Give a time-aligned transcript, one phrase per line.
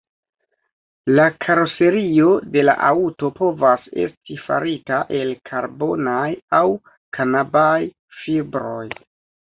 [1.19, 6.27] La karoserio de la aŭto povas esti farita el karbonaj
[6.65, 6.67] aŭ
[7.21, 7.79] kanabaj
[8.21, 8.87] fibroj.